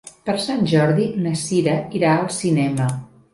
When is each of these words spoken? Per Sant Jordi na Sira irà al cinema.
Per 0.27 0.33
Sant 0.45 0.63
Jordi 0.71 1.05
na 1.25 1.33
Sira 1.41 1.75
irà 2.01 2.15
al 2.15 2.33
cinema. 2.39 2.91